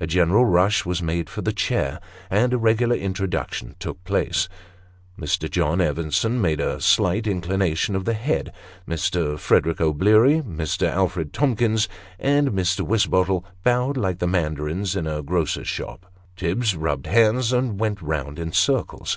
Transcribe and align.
A 0.00 0.06
general 0.08 0.46
rush 0.46 0.84
was 0.84 1.00
made 1.00 1.30
for 1.30 1.42
a 1.46 1.52
chair, 1.52 2.00
and 2.28 2.52
a 2.52 2.58
regular 2.58 2.96
introduction 2.96 3.76
took 3.78 4.02
place. 4.02 4.48
Mr. 5.16 5.48
John 5.48 5.80
Evenson 5.80 6.40
made 6.40 6.58
a 6.58 6.80
slight 6.80 7.24
inclination 7.28 7.94
of 7.94 8.04
the 8.04 8.14
head; 8.14 8.52
Mr. 8.88 9.38
Frederick 9.38 9.80
O'Bleary, 9.80 10.40
Mr. 10.40 10.88
Alfred 10.88 11.32
Tomkins, 11.32 11.88
and 12.18 12.48
Mr. 12.48 12.80
Wisbottle, 12.84 13.44
bowed 13.62 13.96
like 13.96 14.18
the 14.18 14.26
mandarins 14.26 14.96
in 14.96 15.06
a 15.06 15.22
grocer's 15.22 15.68
shop; 15.68 16.04
Tibbs 16.34 16.74
rubbed 16.74 17.06
hands, 17.06 17.52
and 17.52 17.78
went 17.78 18.02
round 18.02 18.40
in 18.40 18.50
circles. 18.50 19.16